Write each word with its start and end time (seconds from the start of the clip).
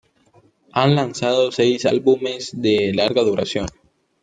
Han 0.71 0.95
lanzado 0.95 1.51
seis 1.51 1.85
álbumes 1.85 2.59
de 2.59 2.91
larga 2.91 3.21
duración. 3.21 3.67